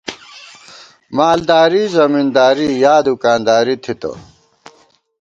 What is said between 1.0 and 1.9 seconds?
مالداری